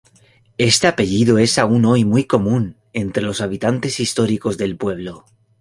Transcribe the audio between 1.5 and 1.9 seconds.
aún